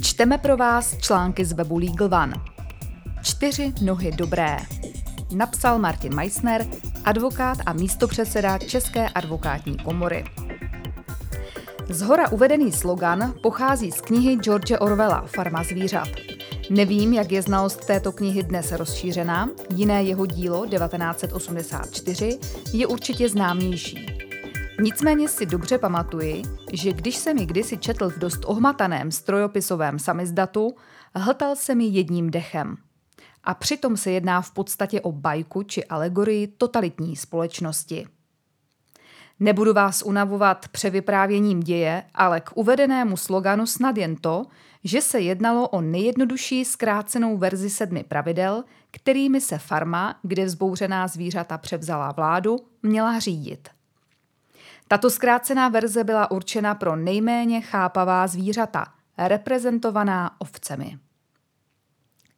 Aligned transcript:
Čteme 0.00 0.38
pro 0.38 0.56
vás 0.56 0.98
články 0.98 1.44
z 1.44 1.52
webu 1.52 1.78
Legal 1.78 2.22
One. 2.22 2.34
Čtyři 3.22 3.72
nohy 3.80 4.12
dobré. 4.12 4.56
Napsal 5.34 5.78
Martin 5.78 6.14
Meissner, 6.14 6.66
advokát 7.04 7.58
a 7.66 7.72
místopředseda 7.72 8.58
České 8.58 9.08
advokátní 9.08 9.76
komory. 9.76 10.24
Zhora 11.88 12.28
uvedený 12.28 12.72
slogan 12.72 13.34
pochází 13.42 13.92
z 13.92 14.00
knihy 14.00 14.36
George 14.36 14.72
Orwella 14.80 15.24
Farma 15.26 15.64
zvířat. 15.64 16.08
Nevím, 16.70 17.12
jak 17.12 17.32
je 17.32 17.42
znalost 17.42 17.86
této 17.86 18.12
knihy 18.12 18.42
dnes 18.42 18.72
rozšířená, 18.72 19.50
jiné 19.74 20.02
jeho 20.02 20.26
dílo 20.26 20.66
1984 20.66 22.38
je 22.72 22.86
určitě 22.86 23.28
známější. 23.28 24.11
Nicméně 24.80 25.28
si 25.28 25.46
dobře 25.46 25.78
pamatuji, 25.78 26.42
že 26.72 26.92
když 26.92 27.16
jsem 27.16 27.38
ji 27.38 27.46
kdysi 27.46 27.78
četl 27.78 28.10
v 28.10 28.18
dost 28.18 28.44
ohmataném 28.46 29.10
strojopisovém 29.10 29.98
samizdatu, 29.98 30.74
hltal 31.14 31.56
se 31.56 31.74
mi 31.74 31.84
jedním 31.84 32.30
dechem. 32.30 32.76
A 33.44 33.54
přitom 33.54 33.96
se 33.96 34.10
jedná 34.10 34.40
v 34.40 34.50
podstatě 34.50 35.00
o 35.00 35.12
bajku 35.12 35.62
či 35.62 35.84
alegorii 35.84 36.46
totalitní 36.46 37.16
společnosti. 37.16 38.06
Nebudu 39.40 39.72
vás 39.72 40.02
unavovat 40.02 40.68
převyprávěním 40.68 41.60
děje, 41.60 42.02
ale 42.14 42.40
k 42.40 42.50
uvedenému 42.54 43.16
sloganu 43.16 43.66
snad 43.66 43.96
jen 43.96 44.16
to, 44.16 44.46
že 44.84 45.02
se 45.02 45.20
jednalo 45.20 45.68
o 45.68 45.80
nejjednodušší 45.80 46.64
zkrácenou 46.64 47.38
verzi 47.38 47.70
sedmi 47.70 48.04
pravidel, 48.04 48.64
kterými 48.90 49.40
se 49.40 49.58
farma, 49.58 50.18
kde 50.22 50.44
vzbouřená 50.44 51.08
zvířata 51.08 51.58
převzala 51.58 52.12
vládu, 52.12 52.56
měla 52.82 53.18
řídit. 53.18 53.68
Tato 54.92 55.10
zkrácená 55.10 55.68
verze 55.68 56.04
byla 56.04 56.30
určena 56.30 56.74
pro 56.74 56.96
nejméně 56.96 57.60
chápavá 57.60 58.26
zvířata, 58.26 58.84
reprezentovaná 59.18 60.40
ovcemi. 60.40 60.98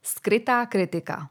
Skrytá 0.02 0.66
kritika 0.66 1.28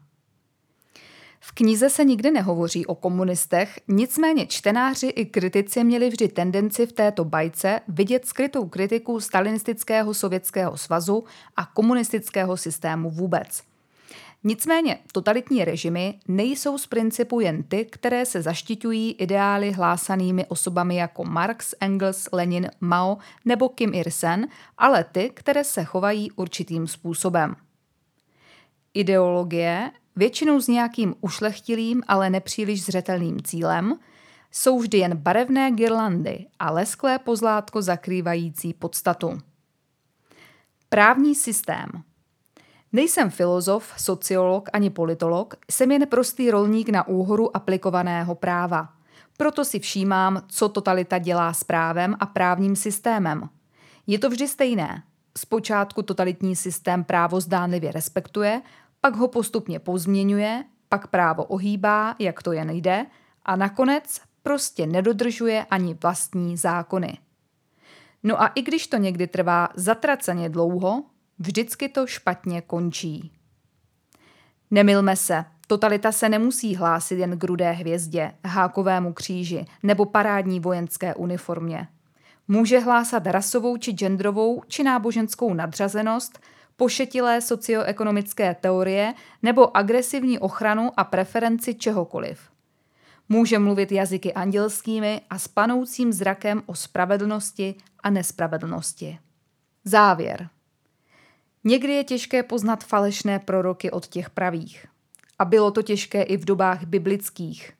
v 1.40 1.52
knize 1.52 1.90
se 1.90 2.04
nikdy 2.04 2.30
nehovoří 2.30 2.86
o 2.86 2.94
komunistech, 2.94 3.80
nicméně 3.88 4.46
čtenáři 4.46 5.06
i 5.06 5.26
kritici 5.26 5.84
měli 5.84 6.08
vždy 6.08 6.28
tendenci 6.28 6.86
v 6.86 6.92
této 6.92 7.24
bajce 7.24 7.80
vidět 7.88 8.26
skrytou 8.26 8.68
kritiku 8.68 9.20
stalinistického 9.20 10.14
sovětského 10.14 10.76
svazu 10.76 11.24
a 11.56 11.66
komunistického 11.66 12.56
systému 12.56 13.10
vůbec. 13.10 13.73
Nicméně 14.46 14.98
totalitní 15.12 15.64
režimy 15.64 16.18
nejsou 16.28 16.78
z 16.78 16.86
principu 16.86 17.40
jen 17.40 17.62
ty, 17.62 17.84
které 17.84 18.26
se 18.26 18.42
zaštiťují 18.42 19.12
ideály 19.12 19.72
hlásanými 19.72 20.46
osobami 20.46 20.96
jako 20.96 21.24
Marx, 21.24 21.74
Engels, 21.80 22.28
Lenin, 22.32 22.70
Mao 22.80 23.16
nebo 23.44 23.68
Kim 23.68 23.94
Il-sen, 23.94 24.46
ale 24.78 25.04
ty, 25.04 25.30
které 25.34 25.64
se 25.64 25.84
chovají 25.84 26.30
určitým 26.30 26.86
způsobem. 26.86 27.56
Ideologie 28.94 29.90
většinou 30.16 30.60
s 30.60 30.68
nějakým 30.68 31.14
ušlechtilým, 31.20 32.02
ale 32.08 32.30
nepříliš 32.30 32.84
zřetelným 32.84 33.42
cílem, 33.42 33.98
jsou 34.52 34.78
vždy 34.78 34.98
jen 34.98 35.16
barevné 35.16 35.70
girlandy 35.70 36.46
a 36.58 36.70
lesklé 36.70 37.18
pozlátko 37.18 37.82
zakrývající 37.82 38.74
podstatu. 38.74 39.38
Právní 40.88 41.34
systém 41.34 41.86
Nejsem 42.94 43.30
filozof, 43.30 43.92
sociolog 43.96 44.68
ani 44.72 44.90
politolog, 44.90 45.54
jsem 45.70 45.92
jen 45.92 46.06
prostý 46.06 46.50
rolník 46.50 46.88
na 46.88 47.08
úhoru 47.08 47.56
aplikovaného 47.56 48.34
práva. 48.34 48.88
Proto 49.36 49.64
si 49.64 49.80
všímám, 49.80 50.42
co 50.48 50.68
totalita 50.68 51.18
dělá 51.18 51.52
s 51.52 51.64
právem 51.64 52.16
a 52.20 52.26
právním 52.26 52.76
systémem. 52.76 53.48
Je 54.06 54.18
to 54.18 54.30
vždy 54.30 54.48
stejné. 54.48 55.02
Zpočátku 55.38 56.02
totalitní 56.02 56.56
systém 56.56 57.04
právo 57.04 57.40
zdánlivě 57.40 57.92
respektuje, 57.92 58.62
pak 59.00 59.16
ho 59.16 59.28
postupně 59.28 59.78
pozměňuje, 59.78 60.64
pak 60.88 61.06
právo 61.06 61.44
ohýbá, 61.44 62.14
jak 62.18 62.42
to 62.42 62.52
jen 62.52 62.70
jde, 62.70 63.06
a 63.44 63.56
nakonec 63.56 64.20
prostě 64.42 64.86
nedodržuje 64.86 65.66
ani 65.70 65.94
vlastní 65.94 66.56
zákony. 66.56 67.18
No 68.22 68.42
a 68.42 68.46
i 68.46 68.62
když 68.62 68.86
to 68.86 68.96
někdy 68.96 69.26
trvá 69.26 69.68
zatraceně 69.74 70.48
dlouho, 70.48 71.02
vždycky 71.44 71.88
to 71.88 72.06
špatně 72.06 72.60
končí. 72.60 73.32
Nemilme 74.70 75.16
se, 75.16 75.44
totalita 75.66 76.12
se 76.12 76.28
nemusí 76.28 76.76
hlásit 76.76 77.18
jen 77.18 77.38
k 77.38 77.44
rudé 77.44 77.72
hvězdě, 77.72 78.32
hákovému 78.44 79.12
kříži 79.12 79.64
nebo 79.82 80.04
parádní 80.04 80.60
vojenské 80.60 81.14
uniformě. 81.14 81.88
Může 82.48 82.78
hlásat 82.78 83.26
rasovou 83.26 83.76
či 83.76 83.92
genderovou 83.92 84.62
či 84.68 84.82
náboženskou 84.82 85.54
nadřazenost– 85.54 86.38
pošetilé 86.76 87.40
socioekonomické 87.40 88.54
teorie 88.54 89.14
nebo 89.42 89.76
agresivní 89.76 90.38
ochranu 90.38 90.90
a 90.96 91.04
preferenci 91.04 91.74
čehokoliv. 91.74 92.40
Může 93.28 93.58
mluvit 93.58 93.92
jazyky 93.92 94.32
andělskými 94.32 95.20
a 95.30 95.38
s 95.38 95.48
panoucím 95.48 96.12
zrakem 96.12 96.62
o 96.66 96.74
spravedlnosti 96.74 97.74
a 98.02 98.10
nespravedlnosti. 98.10 99.18
Závěr. 99.84 100.48
Někdy 101.64 101.92
je 101.92 102.04
těžké 102.04 102.42
poznat 102.42 102.84
falešné 102.84 103.38
proroky 103.38 103.90
od 103.90 104.06
těch 104.06 104.30
pravých. 104.30 104.86
A 105.38 105.44
bylo 105.44 105.70
to 105.70 105.82
těžké 105.82 106.22
i 106.22 106.36
v 106.36 106.44
dobách 106.44 106.84
biblických. 106.84 107.72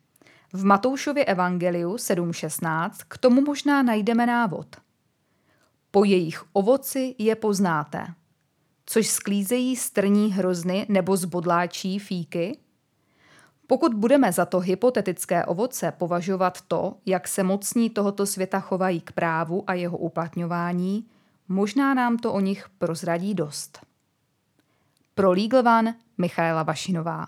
V 0.53 0.65
Matoušově 0.65 1.25
evangeliu 1.25 1.97
7.16 1.97 2.91
k 3.09 3.19
tomu 3.19 3.41
možná 3.41 3.83
najdeme 3.83 4.27
návod. 4.27 4.67
Po 5.91 6.05
jejich 6.05 6.44
ovoci 6.53 7.15
je 7.19 7.34
poznáte 7.34 8.06
což 8.87 9.09
sklízejí 9.09 9.77
strní 9.77 10.33
hrozny 10.33 10.87
nebo 10.89 11.17
zbodláčí 11.17 11.99
fíky? 11.99 12.59
Pokud 13.67 13.94
budeme 13.94 14.33
za 14.33 14.44
to 14.44 14.61
hypotetické 14.61 15.44
ovoce 15.44 15.93
považovat 15.99 16.61
to, 16.61 16.94
jak 17.06 17.28
se 17.28 17.43
mocní 17.43 17.91
tohoto 17.91 18.27
světa 18.27 18.61
chovají 18.61 19.00
k 19.00 19.12
právu 19.12 19.65
a 19.67 19.75
jeho 19.75 19.99
uplatňování, 19.99 21.06
možná 21.49 21.94
nám 21.94 22.16
to 22.16 22.32
o 22.32 22.41
nich 22.41 22.66
prozradí 22.78 23.34
dost. 23.34 23.87
Pro 25.15 25.32
Legal 25.32 25.78
One 25.78 25.94
Michaela 26.19 26.62
Vašinová 26.62 27.27